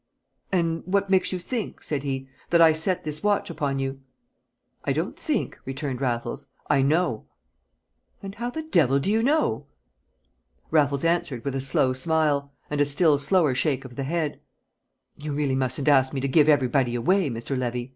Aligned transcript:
"And 0.51 0.81
what 0.87 1.11
makes 1.11 1.31
you 1.31 1.37
think," 1.37 1.83
said 1.83 2.01
he, 2.01 2.27
"that 2.49 2.59
I 2.59 2.73
set 2.73 3.03
this 3.03 3.21
watch 3.21 3.51
upon 3.51 3.77
you?" 3.77 3.99
"I 4.83 4.93
don't 4.93 5.15
think," 5.15 5.59
returned 5.63 6.01
Raffles. 6.01 6.47
"I 6.71 6.81
know." 6.81 7.27
"And 8.23 8.33
how 8.33 8.49
the 8.49 8.63
devil 8.63 8.97
do 8.97 9.11
you 9.11 9.21
know?" 9.21 9.67
Raffles 10.71 11.03
answered 11.03 11.45
with 11.45 11.53
a 11.55 11.61
slow 11.61 11.93
smile, 11.93 12.51
and 12.67 12.81
a 12.81 12.83
still 12.85 13.19
slower 13.19 13.53
shake 13.53 13.85
of 13.85 13.95
the 13.95 14.01
head: 14.03 14.39
"You 15.17 15.33
really 15.33 15.53
mustn't 15.53 15.87
ask 15.87 16.13
me 16.13 16.21
to 16.21 16.27
give 16.27 16.49
everybody 16.49 16.95
away, 16.95 17.29
Mr. 17.29 17.55
Levy!" 17.55 17.89